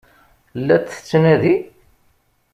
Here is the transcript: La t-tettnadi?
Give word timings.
La 0.65 0.75
t-tettnadi? 0.79 1.55